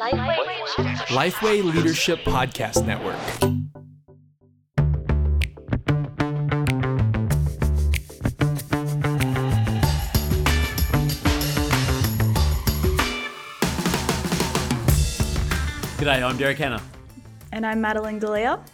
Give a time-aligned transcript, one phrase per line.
[0.00, 3.18] Lifeway Leadership Podcast Network.
[15.98, 16.80] G'day, I'm Derek Hanna.
[17.52, 18.64] And I'm Madeline Galea.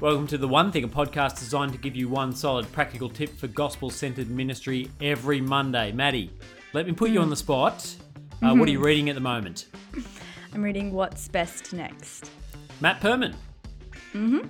[0.00, 3.36] Welcome to The One Thing, a podcast designed to give you one solid practical tip
[3.36, 5.92] for gospel centered ministry every Monday.
[5.92, 6.30] Maddie,
[6.72, 7.94] let me put you on the spot.
[8.42, 9.66] Uh, What are you reading at the moment?
[10.52, 12.30] I'm reading What's Best Next.
[12.80, 13.34] Matt Perman.
[14.12, 14.40] Mm-hmm.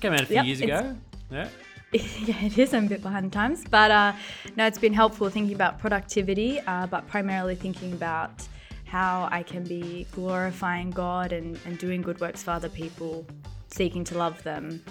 [0.00, 0.96] Came out a few Yep, years ago.
[1.30, 1.48] Yeah.
[1.92, 2.74] yeah, it is.
[2.74, 3.64] I'm a bit behind times.
[3.70, 4.12] But uh,
[4.56, 8.46] no, it's been helpful thinking about productivity, uh, but primarily thinking about
[8.86, 13.24] how I can be glorifying God and, and doing good works for other people,
[13.68, 14.82] seeking to love them,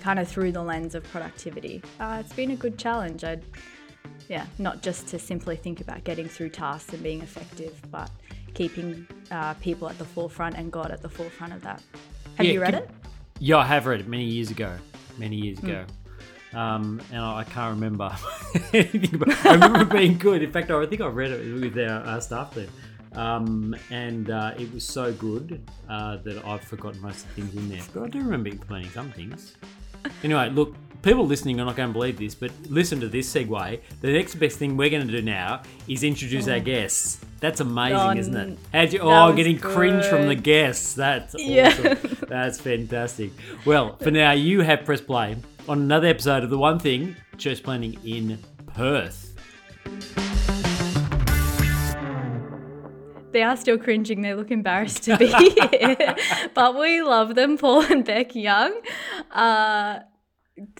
[0.00, 1.82] kind of through the lens of productivity.
[1.98, 3.24] Uh, it's been a good challenge.
[3.24, 3.42] I'd,
[4.28, 8.10] yeah, not just to simply think about getting through tasks and being effective, but
[8.54, 11.82] keeping uh, people at the forefront and God at the forefront of that.
[12.36, 12.90] Have Yeah, you read can- it?
[13.38, 14.72] Yeah, I have read it many years ago.
[15.18, 15.84] Many years ago.
[16.52, 18.10] Um, and I, I can't remember
[18.72, 20.42] anything about I remember it being good.
[20.42, 22.68] In fact, I think I read it with our, our staff team.
[23.12, 27.54] Um, and uh, it was so good uh, that I've forgotten most of the things
[27.54, 27.82] in there.
[27.94, 29.56] But I do remember explaining some things.
[30.22, 33.80] Anyway, look, people listening are not going to believe this, but listen to this segue.
[34.00, 37.20] The next best thing we're going to do now is introduce our guests.
[37.40, 38.58] That's amazing, isn't it?
[38.72, 40.92] How'd you, oh, was getting cringe from the guests.
[40.92, 41.48] That's awesome.
[41.48, 41.94] Yeah.
[42.28, 43.30] That's fantastic.
[43.64, 47.62] Well, for now, you have press play on another episode of The One Thing Church
[47.62, 48.38] Planting in
[48.74, 49.34] Perth.
[53.32, 54.20] They are still cringing.
[54.20, 55.28] They look embarrassed to be
[55.70, 56.16] here.
[56.52, 58.78] but we love them, Paul and Bec Young.
[59.30, 60.00] Uh,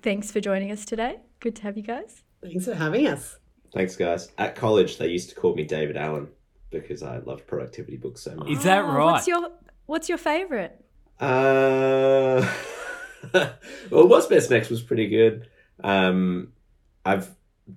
[0.00, 1.20] thanks for joining us today.
[1.38, 2.22] Good to have you guys.
[2.42, 3.38] Thanks for having us.
[3.72, 4.30] Thanks, guys.
[4.36, 6.28] At college, they used to call me David Allen
[6.70, 8.48] because I loved productivity books so much.
[8.50, 9.04] Is that Oh, right?
[9.12, 9.50] What's your
[9.86, 10.84] What's your favorite?
[11.18, 12.48] Uh,
[13.90, 15.48] well, what's best next was pretty good.
[15.82, 16.52] Um,
[17.04, 17.28] I've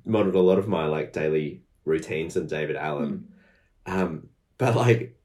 [0.05, 3.29] modeled a lot of my like daily routines on David Allen.
[3.85, 5.17] Um, but like,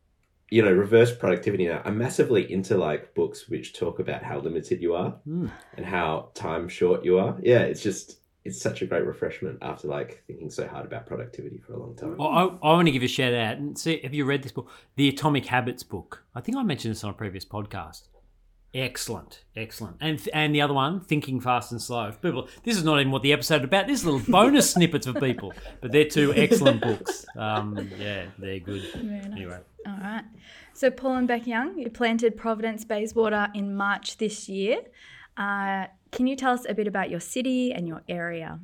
[0.50, 1.82] you know, reverse productivity now.
[1.84, 5.48] I'm massively into like books which talk about how limited you are Hmm.
[5.76, 7.36] and how time short you are.
[7.42, 11.58] Yeah, it's just it's such a great refreshment after like thinking so hard about productivity
[11.58, 12.16] for a long time.
[12.16, 14.00] Well, I, I want to give a shout out and see.
[14.02, 16.24] Have you read this book, The Atomic Habits book?
[16.34, 18.08] I think I mentioned this on a previous podcast.
[18.74, 22.12] Excellent, excellent, and and the other one, Thinking Fast and Slow.
[22.12, 23.86] People, this is not even what the episode about.
[23.86, 27.24] This is little bonus snippets for people, but they're two excellent books.
[27.36, 28.82] Um, yeah, they're good.
[28.92, 29.24] Very nice.
[29.32, 30.24] Anyway, All right.
[30.74, 34.80] So Paul and Bec Young, you planted Providence Bayswater in March this year.
[35.38, 38.60] Uh, can you tell us a bit about your city and your area?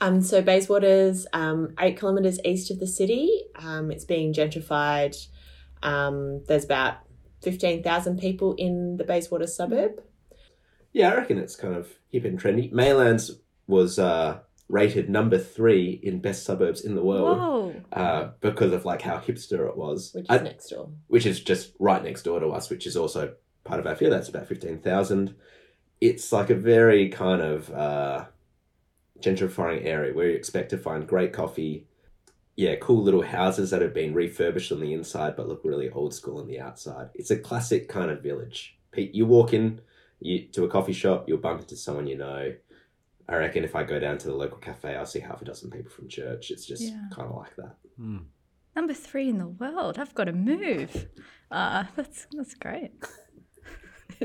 [0.00, 3.30] Um, so Bayswater's um, eight kilometres east of the city.
[3.56, 5.14] Um, it's being gentrified.
[5.82, 6.94] Um, there's about
[7.42, 10.02] 15,000 people in the Bayswater suburb.
[10.92, 12.72] Yeah, I reckon it's kind of hip and trendy.
[12.72, 13.30] Maylands
[13.66, 19.02] was uh, rated number three in best suburbs in the world uh, because of like
[19.02, 20.90] how hipster it was, Which is I- next door.
[21.06, 23.34] which is just right next door to us, which is also
[23.64, 24.12] part of our field.
[24.12, 25.34] That's about fifteen thousand.
[26.08, 28.24] It's like a very kind of uh,
[29.20, 31.86] gentrifying area where you expect to find great coffee.
[32.56, 36.12] Yeah, cool little houses that have been refurbished on the inside but look really old
[36.12, 37.10] school on the outside.
[37.14, 38.76] It's a classic kind of village.
[38.90, 39.80] Pete, you walk in
[40.20, 42.52] you, to a coffee shop, you'll bump into someone you know.
[43.28, 45.70] I reckon if I go down to the local cafe, I'll see half a dozen
[45.70, 46.50] people from church.
[46.50, 47.04] It's just Yeah.
[47.12, 47.76] kind of like that.
[47.96, 48.18] Hmm.
[48.74, 49.98] Number three in the world.
[49.98, 51.06] I've got to move.
[51.50, 52.92] Uh, that's that's great.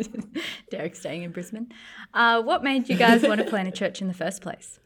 [0.71, 1.71] Derek's staying in Brisbane.
[2.13, 4.79] Uh, what made you guys want to plant a church in the first place?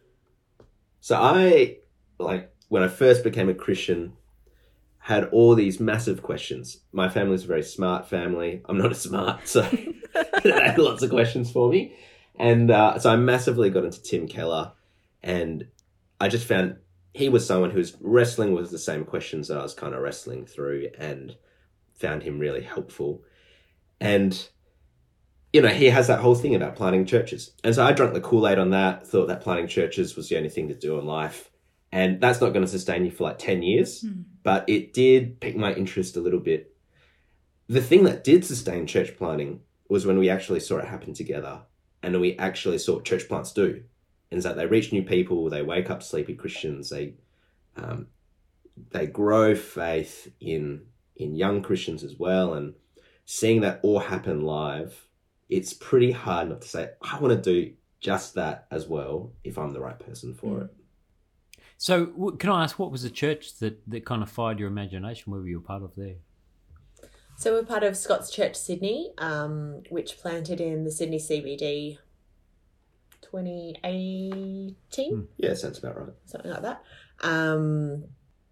[0.99, 1.77] So I
[2.19, 4.13] like when I first became a Christian
[5.01, 6.81] had all these massive questions.
[6.91, 8.61] My family's a very smart family.
[8.65, 9.61] I'm not as smart, so
[10.43, 11.95] they had lots of questions for me.
[12.37, 14.73] And uh, so I massively got into Tim Keller,
[15.23, 15.67] and
[16.19, 16.77] I just found
[17.13, 20.01] he was someone who was wrestling with the same questions that I was kind of
[20.01, 21.35] wrestling through, and
[21.95, 23.23] found him really helpful.
[23.99, 24.47] And
[25.53, 27.51] you know, he has that whole thing about planting churches.
[27.63, 30.37] And so I drank the Kool Aid on that, thought that planting churches was the
[30.37, 31.49] only thing to do in life.
[31.91, 34.21] And that's not going to sustain you for like 10 years, Hmm.
[34.43, 36.73] but it did pique my interest a little bit.
[37.67, 41.61] The thing that did sustain church planting was when we actually saw it happen together
[42.01, 43.83] and we actually saw what church plants do.
[44.31, 47.15] And is that they reach new people, they wake up sleepy Christians, they
[47.75, 48.07] um,
[48.91, 50.83] they grow faith in
[51.17, 52.53] in young Christians as well.
[52.53, 52.75] And
[53.25, 55.07] seeing that all happen live
[55.51, 59.57] it's pretty hard not to say I want to do just that as well if
[59.59, 60.69] I'm the right person for it.
[61.77, 64.69] So, w- can I ask what was the church that, that kind of fired your
[64.69, 65.31] imagination?
[65.31, 66.15] What were you a part of there?
[67.37, 71.97] So we're part of Scots Church Sydney, um, which planted in the Sydney CBD
[73.21, 76.13] 2018, Yeah, sounds about right.
[76.25, 76.83] something like that.
[77.21, 78.05] Um,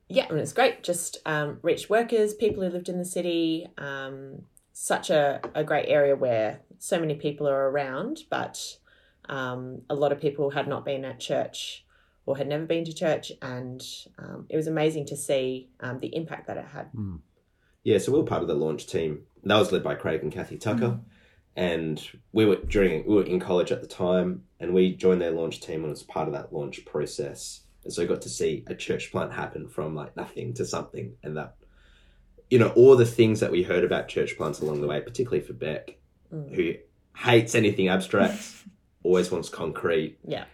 [0.07, 0.83] yeah, and it's great.
[0.83, 3.67] Just um, reached workers, people who lived in the city.
[3.77, 4.43] Um,
[4.73, 8.77] such a, a great area where so many people are around, but
[9.27, 11.85] um, a lot of people had not been at church
[12.25, 13.83] or had never been to church, and
[14.17, 16.89] um, it was amazing to see um, the impact that it had.
[17.83, 19.23] Yeah, so we were part of the launch team.
[19.43, 20.99] That was led by Craig and Kathy Tucker.
[21.55, 25.31] And we were during we were in college at the time and we joined their
[25.31, 27.61] launch team and was part of that launch process.
[27.83, 31.15] And so I got to see a church plant happen from like nothing to something
[31.23, 31.55] and that
[32.49, 35.45] you know, all the things that we heard about church plants along the way, particularly
[35.45, 35.97] for Bec,
[36.31, 36.73] who
[37.17, 38.41] hates anything abstract,
[39.03, 40.45] always wants concrete, Yeah.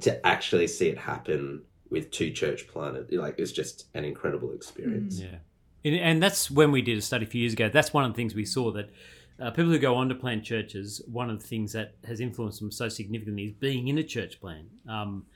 [0.00, 5.20] to actually see it happen with two church planted, like it's just an incredible experience.
[5.20, 5.36] Yeah.
[5.84, 7.68] And, and that's when we did a study a few years ago.
[7.68, 8.90] That's one of the things we saw that
[9.40, 12.58] uh, people who go on to plant churches, one of the things that has influenced
[12.60, 14.66] them so significantly is being in a church plan.
[14.88, 15.26] Um,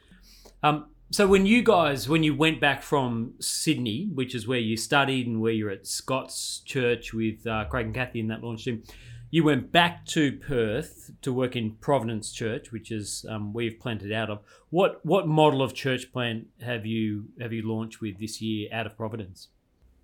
[0.62, 4.76] um, so when you guys, when you went back from Sydney, which is where you
[4.76, 8.64] studied and where you're at Scots Church with uh, Craig and Kathy in that launch
[8.64, 8.82] team,
[9.30, 13.78] you went back to Perth to work in Providence Church, which is um, where you've
[13.78, 14.40] planted out of.
[14.70, 18.86] What what model of church plant have you have you launched with this year out
[18.86, 19.48] of Providence?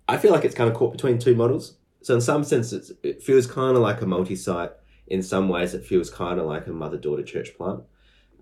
[0.07, 1.77] I feel like it's kind of caught between two models.
[2.01, 4.71] So in some sense, it feels kind of like a multi-site.
[5.07, 7.81] In some ways, it feels kind of like a mother-daughter church plant.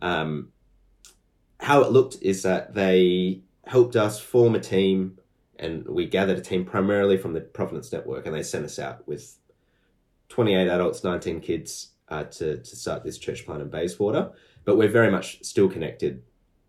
[0.02, 0.52] Um,
[1.60, 5.18] how it looked is that they helped us form a team,
[5.58, 9.08] and we gathered a team primarily from the Providence Network, and they sent us out
[9.08, 9.38] with
[10.36, 14.32] 28 adults, 19 kids uh, to to start this church plant in Bayswater.
[14.66, 16.24] But we're very much still connected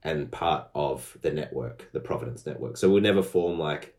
[0.04, 2.76] and part of the network, the Providence Network.
[2.76, 3.96] So we'll never form like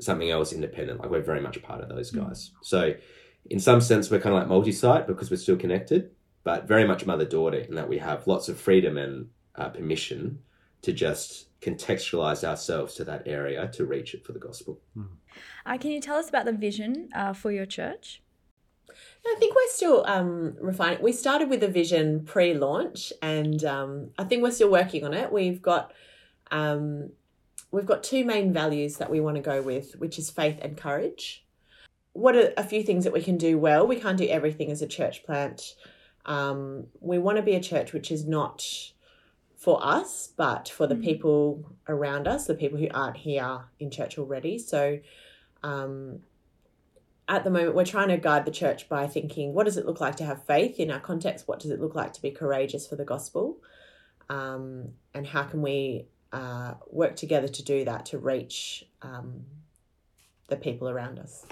[0.00, 1.00] something else independent.
[1.00, 2.52] Like we're very much part of those guys.
[2.62, 2.94] So
[3.50, 6.12] in some sense, we're kind of like multi-site because we're still connected,
[6.42, 10.38] but very much mother-daughter in that we have lots of freedom and uh, permission
[10.80, 14.80] to just contextualize ourselves to that area to reach it for the gospel.
[15.66, 18.22] Uh, can you tell us about the vision uh, for your church?
[19.26, 21.02] I think we're still um, refining.
[21.02, 25.32] We started with a vision pre-launch, and um, I think we're still working on it.
[25.32, 25.92] We've got
[26.50, 27.10] um,
[27.70, 30.76] we've got two main values that we want to go with, which is faith and
[30.76, 31.44] courage.
[32.12, 33.86] What are a few things that we can do well?
[33.86, 35.74] We can't do everything as a church plant.
[36.24, 38.64] Um, we want to be a church which is not
[39.56, 44.18] for us, but for the people around us, the people who aren't here in church
[44.18, 44.58] already.
[44.58, 44.98] So,
[45.62, 46.20] um,
[47.28, 50.00] at the moment, we're trying to guide the church by thinking, what does it look
[50.00, 51.48] like to have faith in our context?
[51.48, 53.58] What does it look like to be courageous for the gospel?
[54.28, 59.44] Um, and how can we uh, work together to do that to reach um,
[60.46, 61.44] the people around us?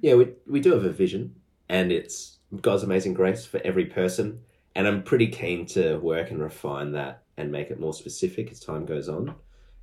[0.00, 1.36] Yeah, we, we do have a vision,
[1.68, 4.40] and it's God's amazing grace for every person.
[4.74, 8.60] And I'm pretty keen to work and refine that and make it more specific as
[8.60, 9.34] time goes on.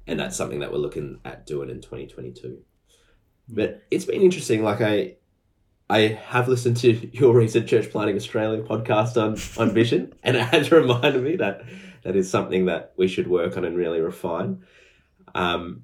[0.08, 2.58] And that's something that we're looking at doing in 2022.
[3.50, 4.64] But it's been interesting.
[4.64, 5.16] Like I,
[5.90, 10.44] I have listened to your recent Church Planting Australia podcast on on vision, and it
[10.44, 11.64] has reminded me that
[12.04, 14.64] that is something that we should work on and really refine.
[15.36, 15.84] Um,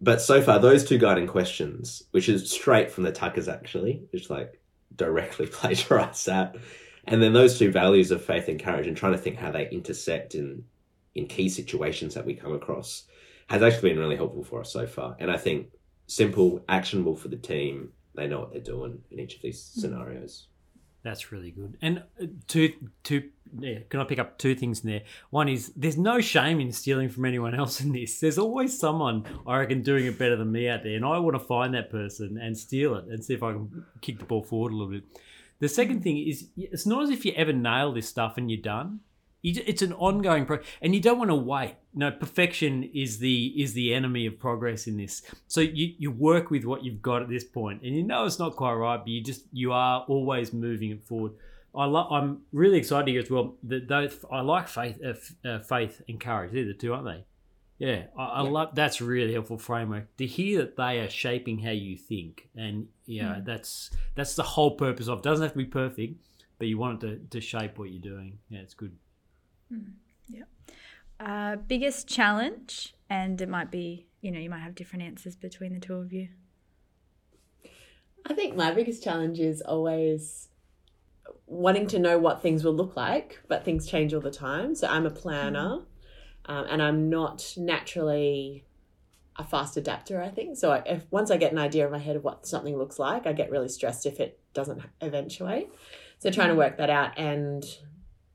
[0.00, 4.30] but so far, those two guiding questions, which is straight from the Tuckers, actually, which
[4.30, 4.60] like
[4.94, 6.56] directly plagiarized that,
[7.06, 9.68] and then those two values of faith and courage, and trying to think how they
[9.70, 10.64] intersect in
[11.14, 13.04] in key situations that we come across,
[13.48, 15.16] has actually been really helpful for us so far.
[15.18, 15.68] And I think
[16.08, 17.92] simple, actionable for the team.
[18.16, 20.48] They know what they're doing in each of these scenarios.
[21.04, 21.78] That's really good.
[21.80, 22.72] And uh, two,
[23.04, 25.02] two, yeah, can I pick up two things in there?
[25.30, 28.18] One is there's no shame in stealing from anyone else in this.
[28.18, 31.36] There's always someone I reckon doing it better than me out there, and I want
[31.36, 34.42] to find that person and steal it and see if I can kick the ball
[34.42, 35.04] forward a little bit.
[35.60, 38.60] The second thing is it's not as if you ever nail this stuff and you're
[38.60, 39.00] done.
[39.42, 41.76] It's an ongoing pro, and you don't want to wait.
[41.94, 45.22] No, perfection is the is the enemy of progress in this.
[45.46, 48.40] So you you work with what you've got at this point, and you know it's
[48.40, 51.32] not quite right, but you just you are always moving it forward.
[51.74, 55.48] I lo- I'm really excited to hear as well that those I like faith, uh,
[55.48, 56.52] uh, faith and courage.
[56.52, 57.24] They're the two, aren't they?
[57.78, 61.60] Yeah, I, I love that's a really helpful framework to hear that they are shaping
[61.60, 65.18] how you think, and yeah, that's that's the whole purpose of.
[65.18, 66.16] It doesn't have to be perfect,
[66.58, 68.38] but you want it to, to shape what you're doing.
[68.48, 68.96] Yeah, it's good.
[71.20, 75.74] Uh, biggest challenge, and it might be, you know, you might have different answers between
[75.74, 76.28] the two of you.
[78.24, 80.48] I think my biggest challenge is always
[81.46, 84.76] wanting to know what things will look like, but things change all the time.
[84.76, 85.80] So I'm a planner,
[86.46, 88.64] um, and I'm not naturally
[89.34, 90.56] a fast adapter, I think.
[90.56, 93.00] So I, if once I get an idea in my head of what something looks
[93.00, 95.68] like, I get really stressed if it doesn't eventuate.
[96.20, 97.64] So trying to work that out and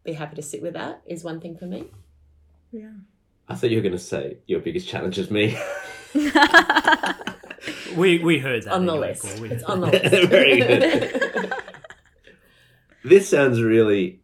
[0.04, 1.86] be happy to sit with that is one thing for me.
[2.72, 2.92] Yeah.
[3.48, 5.58] I thought you were going to say your biggest challenge is me.
[7.96, 9.24] We we heard that on the anyway, list.
[9.24, 9.42] Paul.
[9.42, 10.30] We It's on the list.
[10.30, 11.54] Very good.
[13.04, 14.20] this sounds really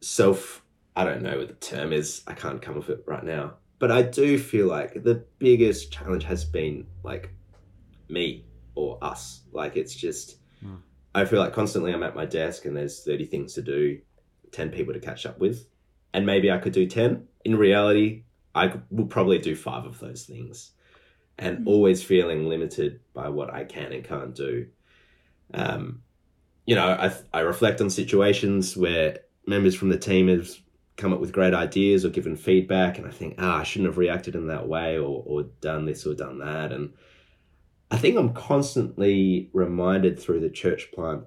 [0.00, 0.62] self.
[0.94, 2.22] I don't know what the term is.
[2.26, 3.54] I can't come up with it right now.
[3.78, 7.30] But I do feel like the biggest challenge has been like
[8.08, 9.40] me or us.
[9.52, 10.76] Like it's just, Hmm.
[11.14, 13.98] I feel like constantly I'm at my desk and there's 30 things to do,
[14.52, 15.66] 10 people to catch up with.
[16.14, 17.26] And maybe I could do 10.
[17.44, 20.72] In reality, I will probably do five of those things.
[21.38, 24.66] And always feeling limited by what I can and can't do.
[25.54, 26.02] Um,
[26.66, 30.50] you know, I, I reflect on situations where members from the team have
[30.96, 33.98] come up with great ideas or given feedback, and I think, ah, I shouldn't have
[33.98, 36.72] reacted in that way or, or done this or done that.
[36.72, 36.92] And
[37.90, 41.24] I think I'm constantly reminded through the church plant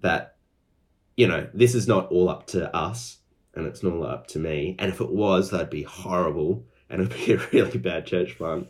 [0.00, 0.35] that,
[1.16, 3.18] you know, this is not all up to us
[3.54, 4.76] and it's not all up to me.
[4.78, 8.68] And if it was, that'd be horrible and it'd be a really bad church plant.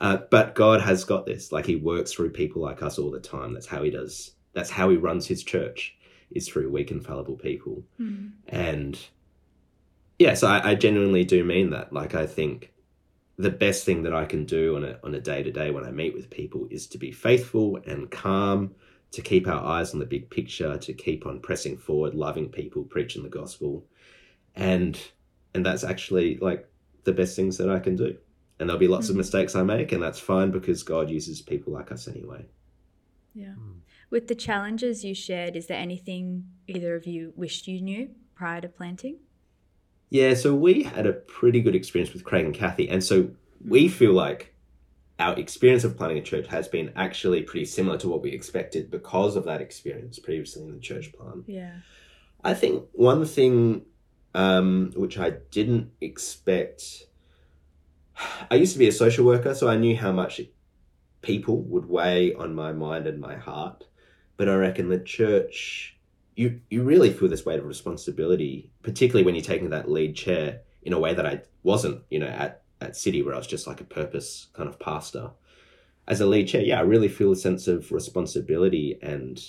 [0.00, 1.52] Uh, but God has got this.
[1.52, 3.52] Like He works through people like us all the time.
[3.52, 4.32] That's how He does.
[4.54, 5.96] That's how He runs His church.
[6.30, 7.82] Is through weak and fallible people.
[8.00, 8.30] Mm.
[8.46, 8.96] And
[10.20, 11.92] yeah, so I, I genuinely do mean that.
[11.92, 12.72] Like I think
[13.36, 15.84] the best thing that I can do on a on a day to day when
[15.84, 18.76] I meet with people is to be faithful and calm,
[19.12, 22.84] to keep our eyes on the big picture, to keep on pressing forward, loving people,
[22.84, 23.84] preaching the gospel,
[24.54, 25.00] and
[25.54, 26.68] and that's actually like
[27.04, 28.16] the best things that I can do.
[28.58, 29.18] And there'll be lots of hmm.
[29.18, 32.44] mistakes I make, and that's fine because God uses people like us anyway.
[33.34, 33.54] Yeah.
[33.54, 33.78] Hmm.
[34.10, 38.60] With the challenges you shared, is there anything either of you wished you knew prior
[38.60, 39.18] to planting?
[40.10, 43.30] Yeah, so we had a pretty good experience with Craig and Kathy, and so
[43.66, 43.92] we hmm.
[43.92, 44.54] feel like
[45.20, 48.90] our experience of planning a church has been actually pretty similar to what we expected
[48.90, 51.44] because of that experience previously in the church plan.
[51.46, 51.74] Yeah.
[52.42, 53.82] I think one thing
[54.34, 57.04] um, which I didn't expect.
[58.50, 60.40] I used to be a social worker, so I knew how much
[61.22, 63.84] people would weigh on my mind and my heart.
[64.36, 65.98] But I reckon the church,
[66.34, 70.60] you you really feel this weight of responsibility, particularly when you're taking that lead chair
[70.82, 73.66] in a way that I wasn't, you know, at at City where I was just
[73.66, 75.30] like a purpose kind of pastor.
[76.08, 79.42] As a lead chair, yeah, I really feel a sense of responsibility and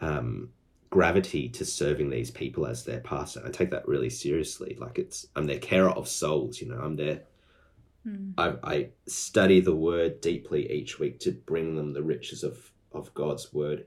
[0.00, 0.50] um,
[0.90, 3.42] gravity to serving these people as their pastor.
[3.46, 4.76] I take that really seriously.
[4.78, 7.22] Like it's I'm their carer of souls, you know, I'm their
[8.06, 8.34] Mm.
[8.36, 13.12] I, I study the word deeply each week to bring them the riches of, of
[13.14, 13.86] God's word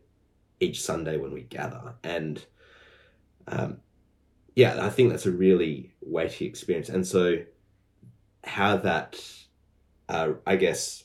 [0.60, 1.96] each Sunday when we gather.
[2.04, 2.44] And
[3.48, 3.78] um,
[4.56, 6.90] yeah, I think that's a really weighty experience.
[6.90, 7.38] And so,
[8.46, 9.20] how that,
[10.10, 11.04] uh, I guess,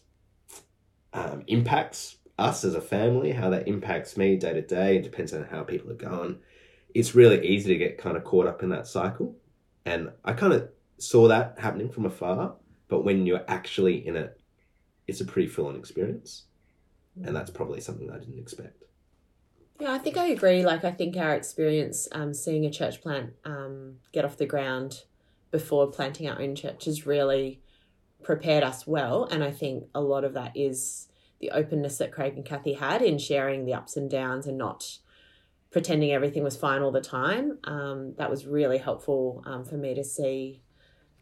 [1.12, 5.32] um, impacts us as a family, how that impacts me day to day, it depends
[5.34, 6.38] on how people are going.
[6.94, 9.36] It's really easy to get kind of caught up in that cycle.
[9.84, 10.68] And I kind of
[10.98, 12.56] saw that happening from afar
[12.88, 14.38] but when you're actually in it,
[15.06, 16.44] it's a pretty full on experience.
[17.24, 18.82] And that's probably something I didn't expect.
[19.78, 20.64] Yeah, I think I agree.
[20.64, 25.04] Like, I think our experience um, seeing a church plant um, get off the ground
[25.50, 27.60] before planting our own church has really
[28.22, 29.24] prepared us well.
[29.24, 31.08] And I think a lot of that is
[31.40, 34.98] the openness that Craig and Kathy had in sharing the ups and downs and not
[35.70, 37.58] pretending everything was fine all the time.
[37.64, 40.62] Um, that was really helpful um, for me to see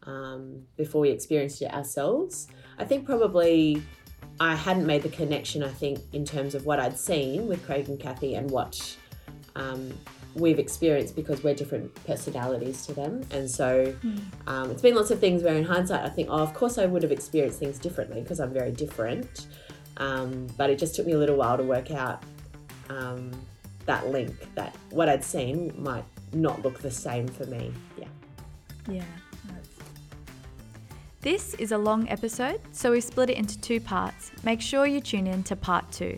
[0.03, 2.47] um, before we experienced it ourselves.
[2.77, 3.81] I think probably
[4.39, 7.89] I hadn't made the connection, I think, in terms of what I'd seen with Craig
[7.89, 8.97] and Kathy and what
[9.55, 9.93] um,
[10.35, 13.25] we've experienced because we're different personalities to them.
[13.31, 13.95] And so
[14.47, 16.85] um, it's been lots of things where, in hindsight, I think, oh, of course I
[16.85, 19.47] would have experienced things differently because I'm very different.
[19.97, 22.23] Um, but it just took me a little while to work out
[22.89, 23.31] um,
[23.85, 27.73] that link that what I'd seen might not look the same for me.
[27.97, 28.07] Yeah.
[28.87, 29.03] Yeah.
[31.21, 34.31] This is a long episode, so we've split it into two parts.
[34.43, 36.17] Make sure you tune in to part two.